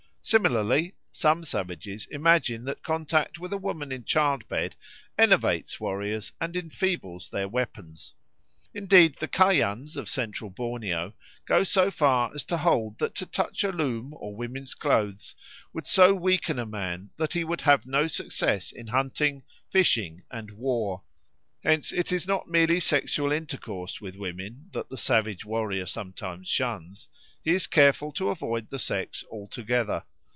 Similarly 0.23 0.93
some 1.11 1.43
savages 1.43 2.07
imagine 2.09 2.63
that 2.65 2.83
contact 2.83 3.37
with 3.39 3.51
a 3.51 3.57
woman 3.57 3.91
in 3.91 4.05
childbed 4.05 4.75
enervates 5.17 5.79
warriors 5.79 6.31
and 6.39 6.55
enfeebles 6.55 7.29
their 7.31 7.49
weapons. 7.49 8.13
Indeed 8.73 9.17
the 9.19 9.27
Kayans 9.27 9.97
of 9.97 10.07
Central 10.07 10.49
Borneo 10.51 11.15
go 11.45 11.63
so 11.63 11.89
far 11.91 12.31
as 12.33 12.45
to 12.45 12.57
hold 12.57 12.99
that 12.99 13.15
to 13.15 13.25
touch 13.25 13.63
a 13.63 13.73
loom 13.73 14.13
or 14.15 14.33
women's 14.35 14.73
clothes 14.75 15.35
would 15.73 15.87
so 15.87 16.13
weaken 16.13 16.59
a 16.59 16.67
man 16.67 17.09
that 17.17 17.33
he 17.33 17.43
would 17.43 17.61
have 17.61 17.87
no 17.87 18.07
success 18.07 18.71
in 18.71 18.87
hunting, 18.87 19.43
fishing, 19.69 20.23
and 20.31 20.51
war. 20.51 21.03
Hence 21.63 21.91
it 21.91 22.11
is 22.11 22.27
not 22.27 22.47
merely 22.47 22.79
sexual 22.79 23.31
intercourse 23.31 23.99
with 23.99 24.15
women 24.15 24.69
that 24.71 24.89
the 24.89 24.97
savage 24.97 25.43
warrior 25.43 25.85
sometimes 25.85 26.47
shuns; 26.47 27.09
he 27.43 27.53
is 27.53 27.67
careful 27.67 28.11
to 28.13 28.29
avoid 28.29 28.69
the 28.69 28.79
sex 28.79 29.23
altogether. 29.29 30.03